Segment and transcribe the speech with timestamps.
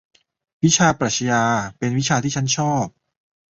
[0.63, 1.41] วิชาปรัขญา
[1.77, 2.85] เป็นวิชาที่ฉันชอบ